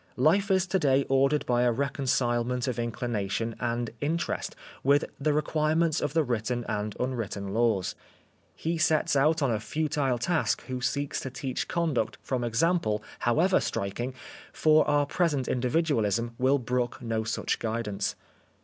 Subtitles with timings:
[0.17, 6.01] Life is to day ordered by a reconcilement of inclination and interest with the requirements
[6.01, 7.93] of the written and unwritten laws.
[8.55, 13.59] He sets out on a futile task who seeks to teach conduct from example however
[13.59, 14.15] striking,
[14.51, 18.15] for our present in dividualism will brook no such guidance.